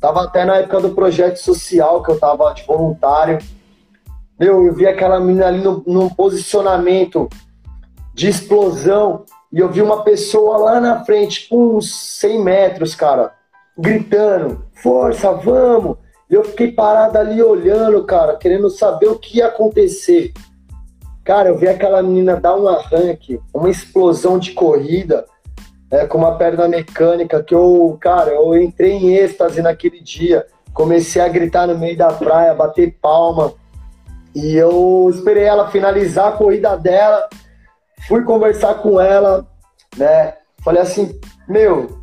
[0.01, 3.37] Tava até na época do projeto social, que eu tava de voluntário.
[4.37, 7.29] Meu, eu vi aquela menina ali no, num posicionamento
[8.11, 13.31] de explosão e eu vi uma pessoa lá na frente, uns 100 metros, cara,
[13.77, 15.97] gritando: Força, vamos!
[16.29, 20.31] E eu fiquei parado ali olhando, cara, querendo saber o que ia acontecer.
[21.25, 25.25] Cara, eu vi aquela menina dar um arranque, uma explosão de corrida
[25.91, 30.47] é, com uma perna mecânica que eu, cara, eu entrei em êxtase naquele dia.
[30.73, 33.53] Comecei a gritar no meio da praia, bater palma.
[34.33, 37.27] E eu esperei ela finalizar a corrida dela.
[38.07, 39.45] Fui conversar com ela,
[39.97, 40.35] né?
[40.63, 42.00] Falei assim: "Meu,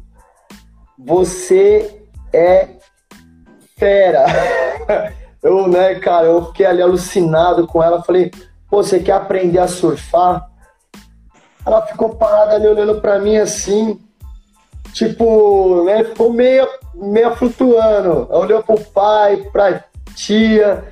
[0.98, 2.68] você é
[3.76, 4.26] fera".
[5.42, 8.02] eu, né, cara, eu fiquei ali alucinado com ela.
[8.02, 8.30] Falei:
[8.68, 10.48] "Pô, você quer aprender a surfar?"
[11.64, 14.00] Ela ficou parada ali olhando para mim assim,
[14.94, 18.26] tipo, né, ficou meio, meio flutuando.
[18.30, 19.84] Ela olhou pro pai, pra
[20.14, 20.84] tia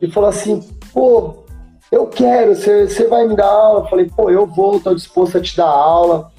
[0.00, 0.60] e falou assim:
[0.92, 1.44] pô,
[1.90, 3.88] eu quero, você vai me dar aula?
[3.88, 6.31] Falei: pô, eu vou, tô disposto a te dar aula.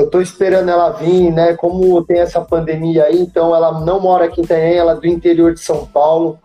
[0.00, 1.54] Eu tô esperando ela vir, né?
[1.54, 5.06] Como tem essa pandemia aí, então ela não mora aqui em Itanhaém, ela é do
[5.06, 6.38] interior de São Paulo,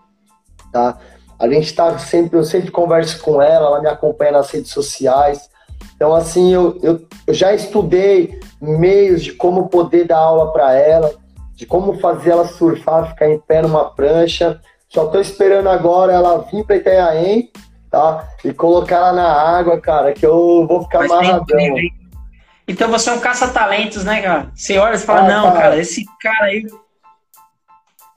[0.74, 0.98] tá?
[1.40, 5.50] A gente tá sempre, eu sempre converso com ela, ela me acompanha nas redes sociais.
[5.96, 11.14] Então, assim, eu, eu, eu já estudei meios de como poder dar aula para ela,
[11.56, 14.60] de como fazer ela surfar, ficar em pé numa prancha.
[14.90, 17.50] Só estou esperando agora ela vir para Itanhaém,
[17.90, 18.28] tá?
[18.44, 21.76] E colocar ela na água, cara, que eu vou ficar amarradão.
[22.68, 24.52] Então você é um caça-talentos, né, cara?
[24.56, 25.60] Você olha e fala, ah, não, cara.
[25.60, 25.80] cara.
[25.80, 26.66] esse cara aí.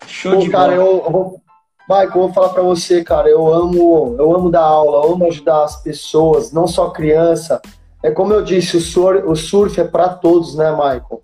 [0.06, 0.74] Show Pô, de cara, bola.
[0.74, 1.42] Eu, eu vou.
[1.88, 5.26] Michael, eu vou falar pra você, cara, eu amo, eu amo dar aula, eu amo
[5.26, 7.62] ajudar as pessoas, não só criança.
[8.02, 11.22] É como eu disse, o surf, o surf é para todos, né, Michael?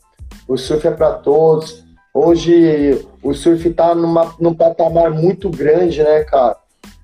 [0.48, 1.84] O surf é para todos.
[2.14, 6.56] Hoje o surf tá numa, num patamar muito grande, né, cara?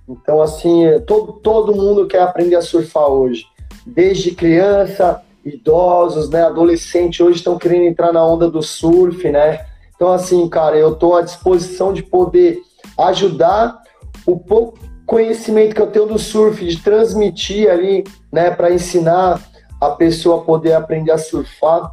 [0.09, 3.47] Então, assim, todo, todo mundo quer aprender a surfar hoje.
[3.87, 9.65] Desde criança, idosos, né, adolescentes, hoje estão querendo entrar na onda do surf, né?
[9.95, 12.59] Então, assim, cara, eu estou à disposição de poder
[12.99, 13.79] ajudar
[14.27, 19.41] o pouco conhecimento que eu tenho do surf, de transmitir ali, né, para ensinar
[19.81, 21.93] a pessoa a poder aprender a surfar.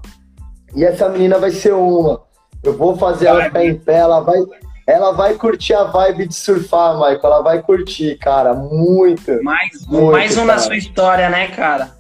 [0.75, 2.21] E essa menina vai ser uma.
[2.63, 4.37] Eu vou fazer ela ficar em pé, ela vai,
[4.85, 7.19] ela vai curtir a vibe de surfar, Michael.
[7.23, 8.53] Ela vai curtir, cara.
[8.53, 9.43] Muito.
[9.43, 10.53] Mais, muito, mais um cara.
[10.53, 11.96] na sua história, né, cara?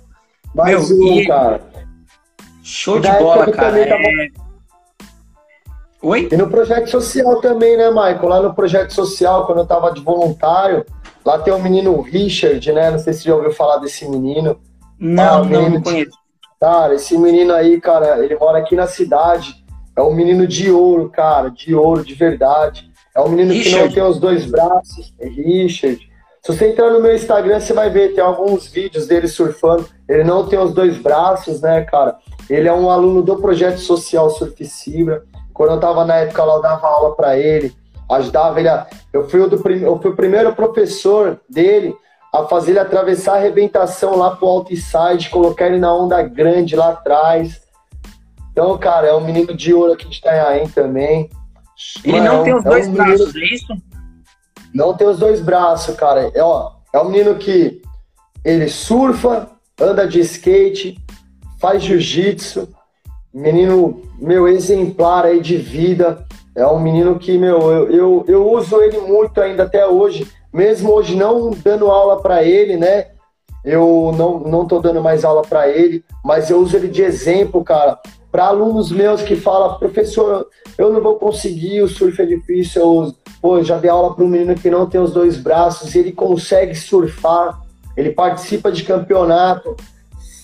[0.57, 1.27] Mais Meu, um, e...
[1.27, 1.61] cara.
[2.63, 3.79] Show de bola, cara.
[3.79, 4.27] É...
[6.01, 6.29] Oi?
[6.31, 8.27] E no projeto social também, né, Michael?
[8.27, 10.83] Lá no projeto social, quando eu tava de voluntário,
[11.23, 12.89] lá tem o menino Richard, né?
[12.89, 14.59] Não sei se você já ouviu falar desse menino.
[14.99, 16.17] Não, ah, menino não, conheço.
[16.59, 19.63] Cara, esse menino aí, cara, ele mora aqui na cidade.
[19.95, 22.91] É um menino de ouro, cara, de ouro, de verdade.
[23.15, 23.77] É um menino Richard.
[23.77, 25.13] que não tem os dois braços.
[25.19, 25.99] É Richard.
[26.41, 29.87] Se você entrar no meu Instagram, você vai ver, tem alguns vídeos dele surfando.
[30.07, 32.17] Ele não tem os dois braços, né, cara?
[32.49, 35.23] Ele é um aluno do projeto social Surf Cibra.
[35.53, 37.75] Quando eu tava na época lá, eu dava aula para ele,
[38.11, 38.87] ajudava ele a...
[39.11, 39.81] Eu fui, o do prim...
[39.81, 41.95] eu fui o primeiro professor dele
[42.33, 46.89] a fazer ele atravessar a arrebentação lá pro outside, colocar ele na onda grande lá
[46.89, 47.61] atrás.
[48.51, 51.29] Então, cara, é um menino de ouro aqui de Itanhaém também.
[52.03, 53.39] Ele Mano, não tem os é dois um braços, menino...
[53.39, 53.73] é isso?
[54.73, 56.31] Não tem os dois braços, cara.
[56.33, 57.81] É, ó, é um menino que
[58.43, 60.97] ele surfa, anda de skate,
[61.59, 62.67] faz jiu-jitsu,
[63.33, 66.25] menino, meu, exemplar aí de vida.
[66.55, 70.91] É um menino que, meu, eu, eu, eu uso ele muito ainda até hoje, mesmo
[70.91, 73.07] hoje não dando aula para ele, né?
[73.63, 77.63] Eu não, não tô dando mais aula para ele, mas eu uso ele de exemplo,
[77.63, 77.99] cara,
[78.31, 83.15] para alunos meus que falam, professor, eu não vou conseguir, o surf é difícil, eu
[83.41, 86.73] pô, já dei aula para um menino que não tem os dois braços, ele consegue
[86.73, 87.59] surfar,
[87.97, 89.75] ele participa de campeonato,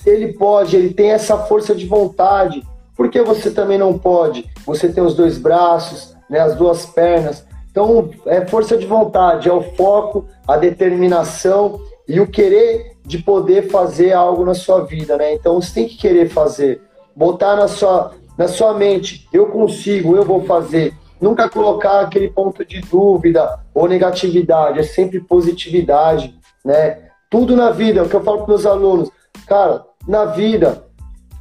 [0.06, 2.64] ele pode, ele tem essa força de vontade,
[2.98, 4.50] por que você também não pode?
[4.66, 7.46] Você tem os dois braços, né, as duas pernas.
[7.72, 13.70] Então, é força de vontade, é o foco, a determinação e o querer de poder
[13.70, 15.34] fazer algo na sua vida, né?
[15.34, 16.82] Então, você tem que querer fazer,
[17.16, 20.94] botar na sua, na sua mente, eu consigo, eu vou fazer.
[21.20, 27.13] Nunca colocar aquele ponto de dúvida ou negatividade, é sempre positividade, né?
[27.34, 29.10] Tudo na vida, é o que eu falo para meus alunos,
[29.48, 30.86] cara, na vida,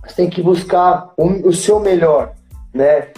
[0.02, 2.33] você tem que buscar o, o seu melhor,
[2.72, 3.09] né?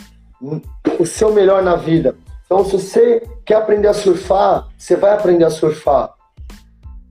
[0.98, 2.16] O seu melhor na vida.
[2.44, 6.14] Então, se você quer aprender a surfar, você vai aprender a surfar.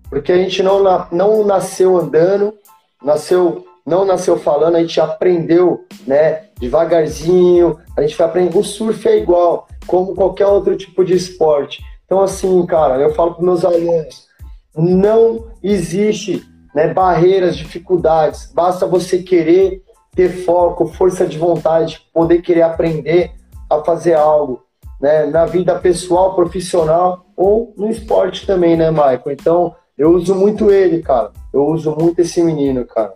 [0.09, 2.53] Porque a gente não, não nasceu andando,
[3.01, 6.47] nasceu, não nasceu falando, a gente aprendeu, né?
[6.59, 8.57] Devagarzinho, a gente vai aprender.
[8.57, 11.81] O surf é igual, como qualquer outro tipo de esporte.
[12.03, 14.32] Então, assim, cara, eu falo para meus alunos,
[14.75, 18.51] não existe né, barreiras, dificuldades.
[18.53, 19.81] Basta você querer
[20.15, 23.31] ter foco, força de vontade, poder querer aprender
[23.69, 24.63] a fazer algo,
[25.01, 29.21] né, na vida pessoal, profissional ou no esporte também, né, Michael?
[29.31, 31.31] Então, eu uso muito ele, cara.
[31.53, 33.13] Eu uso muito esse menino, cara.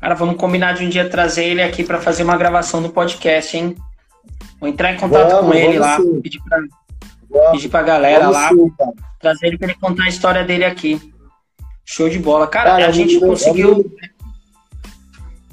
[0.00, 3.56] Cara, vamos combinar de um dia trazer ele aqui para fazer uma gravação do podcast,
[3.56, 3.76] hein?
[4.60, 6.20] Vou entrar em contato vamos, com ele lá, sim.
[6.20, 6.58] pedir pra,
[7.52, 8.70] pedir pra galera lá, sim,
[9.20, 11.00] trazer ele para ele contar a história dele aqui.
[11.84, 12.46] Show de bola.
[12.46, 13.72] Cara, cara a gente menino, conseguiu.
[13.72, 14.12] É um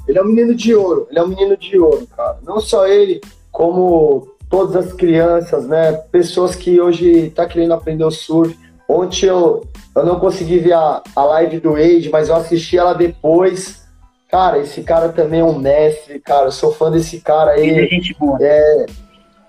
[0.10, 2.40] ele é um menino de ouro, ele é um menino de ouro, cara.
[2.44, 5.94] Não só ele, como todas as crianças, né?
[6.12, 8.58] Pessoas que hoje tá querendo aprender o surf.
[8.88, 12.94] Ontem eu, eu não consegui ver a, a live do Age, mas eu assisti ela
[12.94, 13.88] depois.
[14.32, 16.46] Cara, esse cara também é um mestre, cara.
[16.48, 17.70] Eu sou fã desse cara aí.
[17.70, 18.38] Ele é gente boa.
[18.42, 18.86] É,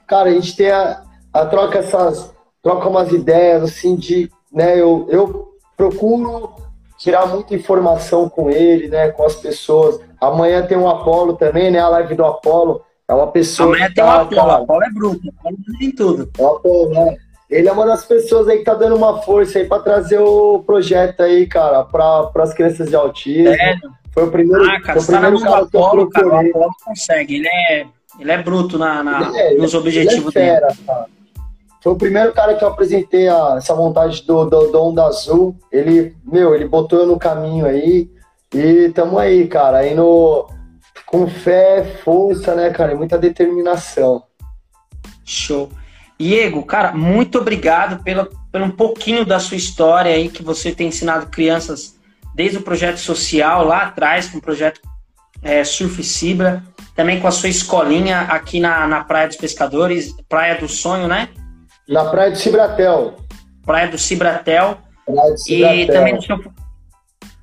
[0.06, 2.32] cara, a gente tem a, a troca essas.
[2.62, 4.30] Troca umas ideias, assim, de.
[4.52, 6.50] Né, eu, eu procuro
[6.98, 10.00] tirar muita informação com ele, né, com as pessoas.
[10.20, 12.82] Amanhã tem o Apolo também, né, a live do Apolo.
[13.08, 13.70] É uma pessoa.
[13.70, 16.30] Amanhã tem o tá, Apolo, o Apolo é bruto, o Apolo tem tudo.
[16.38, 17.16] O Apolo, né?
[17.48, 20.60] Ele é uma das pessoas aí que tá dando uma força aí para trazer o
[20.60, 23.48] projeto aí, cara, para as crianças de autismo.
[23.48, 23.76] É.
[24.12, 24.64] Foi o primeiro.
[24.70, 27.36] Ah, cara, você tá na mão do Apolo, cara, o Apolo consegue.
[27.36, 27.86] Ele é,
[28.20, 30.80] ele é bruto na, na é, nos objetivos ele é fera, dele.
[30.86, 31.06] Cara.
[31.82, 35.56] Foi o primeiro cara que eu apresentei a, essa vontade do, do, do Onda Azul.
[35.72, 38.10] Ele, meu, ele botou eu no caminho aí.
[38.54, 39.78] E tamo aí, cara.
[39.78, 40.46] Aí no,
[41.06, 42.92] com fé, força, né, cara?
[42.92, 44.22] E muita determinação.
[45.24, 45.70] Show.
[46.18, 50.88] Diego, cara, muito obrigado pela, pelo um pouquinho da sua história aí que você tem
[50.88, 51.98] ensinado crianças
[52.34, 54.82] desde o projeto social lá atrás, com o projeto
[55.42, 56.62] é, Surf Cibra,
[56.94, 61.30] também com a sua escolinha aqui na, na Praia dos Pescadores, Praia do Sonho, né?
[61.90, 63.16] Na Praia do Cibratel.
[63.66, 64.79] Praia do Cibratel.
[65.05, 65.76] Praia do Cibratel.
[65.76, 66.37] E também no seu,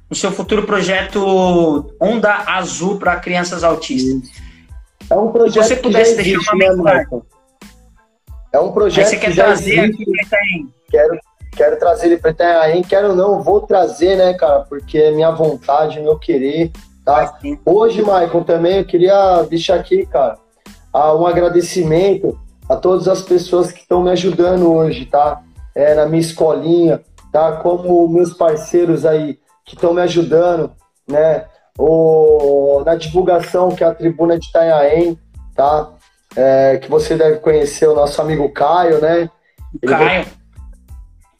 [0.10, 4.32] no seu futuro projeto Onda Azul para crianças autistas.
[5.10, 7.22] É um projeto Se você pudesse que deixar uma né, mensagem.
[8.54, 10.06] É um projeto que trazer aqui
[10.90, 11.20] Quero,
[11.52, 12.82] quero trazer ele para Itanhaém.
[12.84, 14.62] Quero não, vou trazer, né, cara?
[14.62, 16.72] Porque é minha vontade, meu querer.
[17.04, 17.38] Tá?
[17.66, 20.38] Hoje, Michael, também eu queria deixar aqui, cara,
[20.94, 25.42] um agradecimento a todas as pessoas que estão me ajudando hoje, tá?
[25.76, 27.02] É, na minha escolinha,
[27.32, 27.54] tá?
[27.54, 30.72] Como meus parceiros aí que estão me ajudando,
[31.08, 31.46] né?
[31.78, 35.18] O, na divulgação que é a Tribuna de Itanhaém,
[35.56, 35.92] tá?
[36.36, 39.30] É, que você deve conhecer o nosso amigo Caio, né?
[39.82, 40.26] Ele Caio.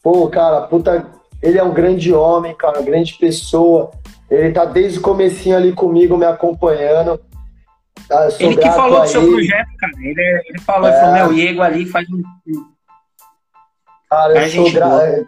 [0.02, 1.06] Pô, cara, puta,
[1.42, 3.90] ele é um grande homem, cara, uma grande pessoa.
[4.30, 7.20] Ele tá desde o comecinho ali comigo, me acompanhando.
[8.08, 8.28] Tá?
[8.40, 9.32] Ele que falou do seu ele.
[9.32, 9.92] projeto, cara.
[10.00, 10.92] Ele, ele falou, é...
[10.92, 12.22] ele falou, meu, Diego ali faz um...
[14.08, 15.06] Cara, eu sou gra...
[15.06, 15.24] é,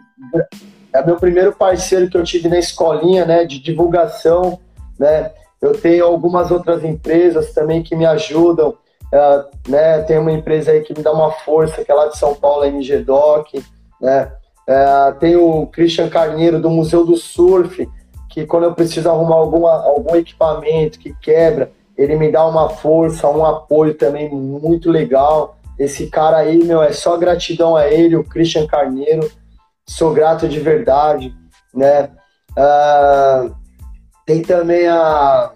[0.93, 4.59] é meu primeiro parceiro que eu tive na escolinha, né, de divulgação,
[4.99, 5.31] né.
[5.61, 8.75] Eu tenho algumas outras empresas também que me ajudam,
[9.13, 10.01] é, né.
[10.01, 12.63] Tem uma empresa aí que me dá uma força, que é lá de São Paulo,
[12.63, 13.53] a MG Doc,
[14.01, 14.31] né.
[14.67, 17.87] É, tem o Christian Carneiro do Museu do Surf,
[18.29, 23.29] que quando eu preciso arrumar alguma, algum equipamento que quebra, ele me dá uma força,
[23.29, 25.57] um apoio também muito legal.
[25.77, 29.29] Esse cara aí, meu, é só gratidão a ele, o Christian Carneiro.
[29.85, 31.33] Sou grato de verdade,
[31.73, 32.09] né?
[32.51, 33.55] Uh,
[34.25, 35.51] tem também a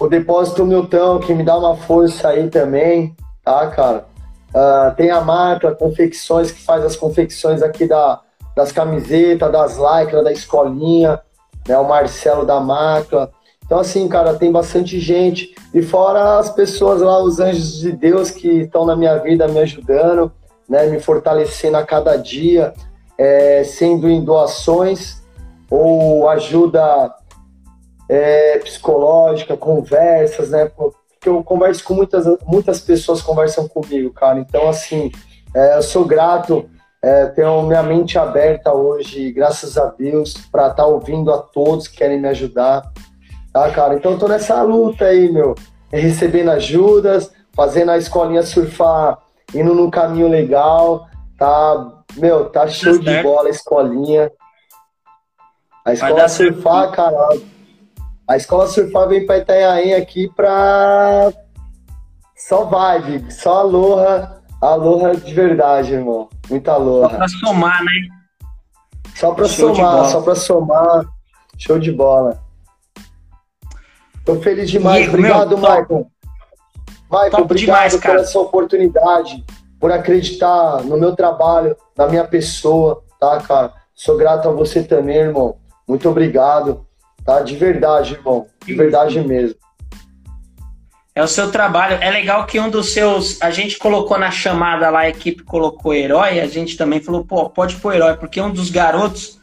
[0.00, 4.06] o Depósito Milton, que me dá uma força aí também, tá, cara?
[4.50, 8.20] Uh, tem a marca Confecções, que faz as confecções aqui da,
[8.56, 11.20] das camisetas, das lycra, da escolinha,
[11.66, 11.76] né?
[11.76, 13.30] O Marcelo da marca.
[13.68, 15.54] Então, assim, cara, tem bastante gente.
[15.74, 19.58] E fora as pessoas lá, os anjos de Deus que estão na minha vida me
[19.58, 20.32] ajudando,
[20.66, 20.86] né?
[20.86, 22.72] Me fortalecendo a cada dia,
[23.18, 25.22] é, sendo em doações
[25.70, 27.14] ou ajuda
[28.08, 30.72] é, psicológica, conversas, né?
[30.74, 34.38] Porque eu converso com muitas, muitas pessoas conversam comigo, cara.
[34.38, 35.12] Então, assim,
[35.54, 36.70] é, eu sou grato,
[37.02, 41.86] é, tenho minha mente aberta hoje, graças a Deus, para estar tá ouvindo a todos
[41.86, 42.90] que querem me ajudar.
[43.52, 43.94] Tá, cara?
[43.94, 45.54] Então eu tô nessa luta aí, meu.
[45.90, 49.18] Recebendo ajudas, fazendo a escolinha surfar,
[49.54, 51.06] indo num caminho legal,
[51.38, 51.92] tá?
[52.16, 54.30] Meu, tá show de bola a escolinha.
[55.84, 57.16] A escola surfar, cara.
[58.28, 61.32] A escola surfar vem pra Itanhaém aqui pra.
[62.36, 66.28] Só vibe, só aloha, aloha de verdade, irmão.
[66.48, 67.08] Muita aloha.
[67.08, 67.92] Só pra somar, né?
[69.14, 71.06] Só pra show somar, só pra somar.
[71.56, 72.38] Show de bola.
[74.28, 75.04] Tô feliz demais.
[75.04, 76.06] Diego, obrigado, meu, Michael.
[77.10, 79.44] Michael, obrigado demais, por essa oportunidade,
[79.80, 83.72] por acreditar no meu trabalho, na minha pessoa, tá, cara?
[83.94, 85.56] Sou grato a você também, irmão.
[85.88, 86.86] Muito obrigado,
[87.24, 87.40] tá?
[87.40, 88.46] De verdade, irmão.
[88.66, 89.56] De verdade mesmo.
[91.14, 91.96] É o seu trabalho.
[92.02, 93.40] É legal que um dos seus.
[93.40, 97.48] A gente colocou na chamada lá, a equipe colocou herói, a gente também falou, pô,
[97.48, 99.40] pode pôr herói, porque um dos garotos,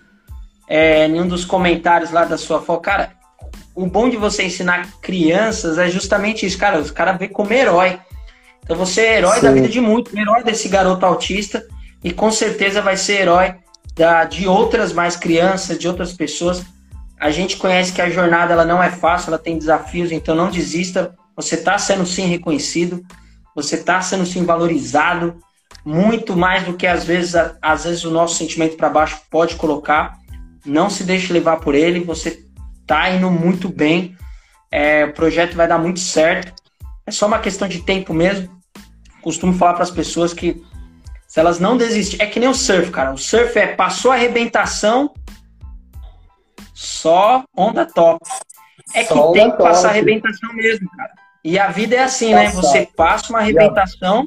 [0.70, 3.15] é, em um dos comentários lá da sua foto, cara,
[3.76, 6.80] o bom de você ensinar crianças é justamente isso, cara.
[6.80, 8.00] Os caras vê como herói.
[8.64, 9.42] Então você é herói Sim.
[9.42, 11.68] da vida de muito, herói desse garoto autista
[12.04, 13.56] e com certeza vai ser herói
[13.94, 16.64] da, de outras mais crianças, de outras pessoas.
[17.20, 20.50] A gente conhece que a jornada ela não é fácil, ela tem desafios, então não
[20.50, 21.14] desista.
[21.36, 23.06] Você está sendo sim reconhecido,
[23.54, 25.38] você está sendo sim valorizado,
[25.84, 30.18] muito mais do que às vezes, às vezes o nosso sentimento para baixo pode colocar.
[30.66, 32.45] Não se deixe levar por ele, você
[32.86, 34.16] tá indo muito bem.
[34.72, 36.54] É, o projeto vai dar muito certo.
[37.06, 38.50] É só uma questão de tempo mesmo.
[39.22, 40.62] Costumo falar para as pessoas que
[41.28, 43.14] se elas não desistirem, é que nem o surf, cara.
[43.14, 45.14] O surf é passou a arrebentação,
[46.74, 48.20] só onda top.
[48.94, 51.12] É que só tem que passar a arrebentação mesmo, cara.
[51.44, 52.50] E a vida é assim, né?
[52.52, 54.26] Você passa uma arrebentação.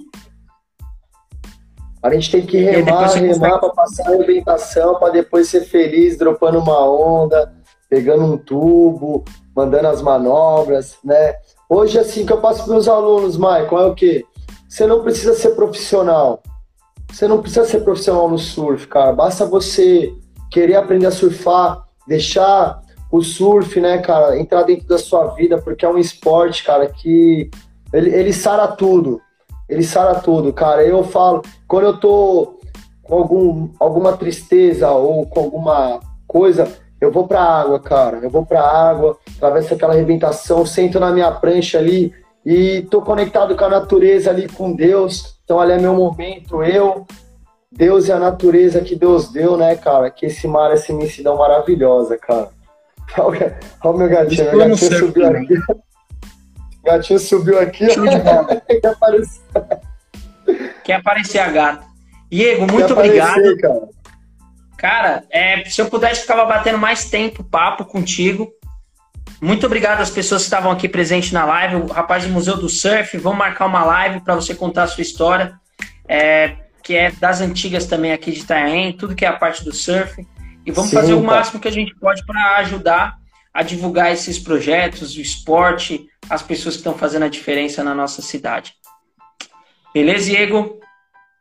[2.03, 6.61] A gente tem que remar, remar para passar a arrebentação, para depois ser feliz, dropando
[6.61, 7.58] uma onda,
[7.89, 9.24] pegando um tubo,
[9.55, 11.34] mandando as manobras, né?
[11.68, 14.24] Hoje, assim, que eu passo para meus alunos, Michael, é o quê?
[14.68, 16.43] Você não precisa ser profissional,
[17.11, 19.12] você não precisa ser profissional no surf, cara.
[19.12, 20.12] Basta você
[20.51, 22.80] querer aprender a surfar, deixar
[23.11, 27.51] o surf, né, cara, entrar dentro da sua vida, porque é um esporte, cara, que
[27.93, 29.20] ele, ele sara tudo.
[29.68, 30.84] Ele sara tudo, cara.
[30.84, 32.59] Eu falo, quando eu tô
[33.03, 36.70] com algum, alguma tristeza ou com alguma coisa,
[37.01, 38.18] eu vou pra água, cara.
[38.18, 42.12] Eu vou pra água, atravesso aquela arrebentação, sento na minha prancha ali
[42.44, 45.38] e tô conectado com a natureza ali, com Deus.
[45.44, 47.07] Então ali é meu momento, eu,
[47.70, 50.11] Deus e a natureza que Deus deu, né, cara?
[50.11, 52.49] Que esse mar, essa imensidão maravilhosa, cara.
[53.18, 55.55] Olha o meu gatinho, meu gatinho subiu aqui.
[56.80, 57.86] O gatinho subiu aqui.
[58.80, 59.42] Quer aparecer.
[60.84, 61.86] Quer aparecer a gata.
[62.30, 63.57] Diego, muito obrigado.
[63.59, 63.88] Cara,
[64.79, 68.51] cara é, se eu pudesse, ficava batendo mais tempo papo contigo.
[69.41, 71.76] Muito obrigado às pessoas que estavam aqui presentes na live.
[71.76, 75.03] O rapaz do Museu do Surf, vamos marcar uma live para você contar a sua
[75.03, 75.53] história,
[76.09, 79.72] é, que é das antigas também aqui de Itanhaém, tudo que é a parte do
[79.72, 80.26] surf.
[80.64, 83.18] E vamos Sim, fazer o máximo que a gente pode para ajudar
[83.53, 88.22] a divulgar esses projetos, o esporte, as pessoas que estão fazendo a diferença na nossa
[88.22, 88.74] cidade.
[89.93, 90.79] Beleza, Diego?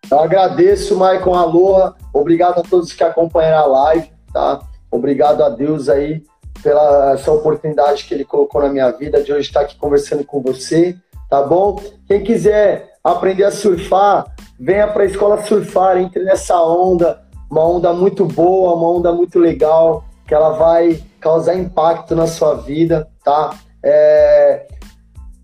[0.09, 1.93] Eu agradeço, Maicon Aloha.
[2.13, 4.61] Obrigado a todos que acompanharam a live, tá?
[4.89, 6.23] Obrigado a Deus aí
[6.63, 10.41] pela essa oportunidade que ele colocou na minha vida de hoje estar aqui conversando com
[10.41, 10.95] você,
[11.29, 11.81] tá bom?
[12.07, 17.93] Quem quiser aprender a surfar, venha para a escola surfar, entre nessa onda, uma onda
[17.93, 23.53] muito boa, uma onda muito legal, que ela vai causar impacto na sua vida, tá?
[23.83, 24.67] É,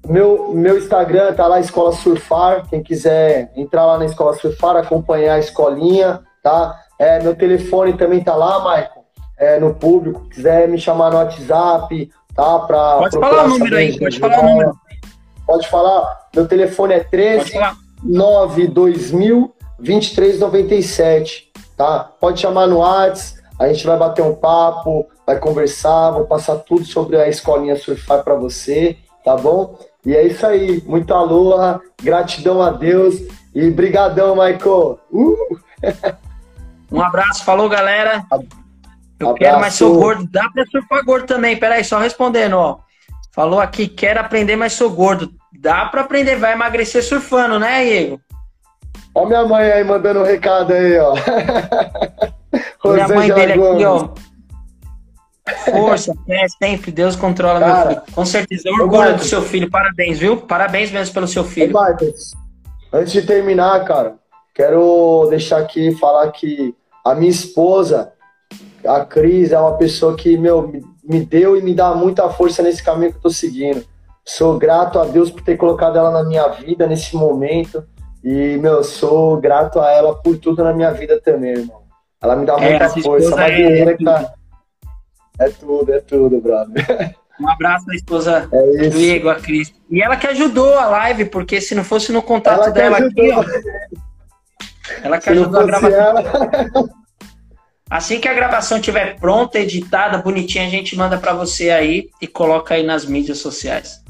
[0.05, 2.67] meu, meu Instagram tá lá, Escola Surfar.
[2.69, 6.79] Quem quiser entrar lá na Escola Surfar, acompanhar a escolinha, tá?
[6.99, 9.03] É, meu telefone também tá lá, Maicon,
[9.37, 10.27] é, no público.
[10.29, 12.59] Quiser me chamar no WhatsApp, tá?
[12.59, 14.73] Pra pode falar o número aí, pode falar o número.
[15.45, 16.27] Pode falar.
[16.35, 17.53] Meu telefone é 13
[18.03, 22.09] 92000 2397, tá?
[22.19, 26.85] Pode chamar no WhatsApp, a gente vai bater um papo, vai conversar, vou passar tudo
[26.85, 29.77] sobre a escolinha Surfar para você, tá bom?
[30.05, 33.15] E é isso aí, muito aloha, gratidão a Deus
[33.55, 34.99] e brigadão, Michael.
[35.11, 35.57] Uh!
[36.91, 38.25] um abraço, falou galera.
[39.19, 39.35] Eu abraço.
[39.35, 40.27] quero, mas sou gordo.
[40.29, 42.79] Dá pra surfar gordo também, peraí, só respondendo, ó.
[43.31, 45.31] Falou aqui, quero aprender, mas sou gordo.
[45.57, 48.19] Dá pra aprender, vai emagrecer surfando, né, Diego?
[49.15, 51.13] Ó minha mãe aí mandando um recado aí, ó.
[52.91, 54.09] minha mãe dele aqui, ó.
[55.69, 56.91] Força, fé, sempre.
[56.91, 58.15] Deus controla Cara, meu filho.
[58.15, 58.69] Com certeza.
[58.69, 59.69] Eu orgulho do seu filho.
[59.69, 60.37] Parabéns, viu?
[60.37, 61.73] Parabéns mesmo pelo seu filho.
[62.91, 64.15] Antes de terminar, cara,
[64.53, 66.73] quero deixar aqui falar que
[67.03, 68.13] a minha esposa,
[68.85, 70.71] a Cris, é uma pessoa que, meu,
[71.03, 73.83] me deu e me dá muita força nesse caminho que eu tô seguindo.
[74.23, 77.83] Sou grato a Deus por ter colocado ela na minha vida nesse momento.
[78.23, 81.81] E, meu, sou grato a ela por tudo na minha vida também, irmão.
[82.21, 83.35] Ela me dá é, muita força.
[83.35, 84.33] Uma guerreira é que tá
[85.39, 87.15] é tudo, é tudo, brother.
[87.39, 89.73] Um abraço da esposa é do Diego, a Cris.
[89.89, 93.31] E ela que ajudou a live, porque se não fosse no contato ela dela aqui,
[93.31, 93.43] ó.
[95.03, 95.99] Ela que se ajudou a gravação.
[95.99, 96.23] Ela...
[97.89, 102.27] Assim que a gravação estiver pronta, editada, bonitinha, a gente manda para você aí e
[102.27, 104.03] coloca aí nas mídias sociais.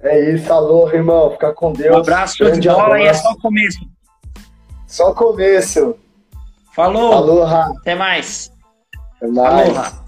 [0.00, 1.30] É isso, alô, irmão.
[1.30, 1.96] Fica com Deus.
[1.96, 3.80] Um abraço, show de bola e é só o começo.
[4.86, 5.96] Só o começo.
[6.74, 7.12] Falou.
[7.12, 7.72] Aloha.
[7.80, 8.52] Até mais.
[9.16, 9.68] Até mais.
[9.70, 10.03] Aloha.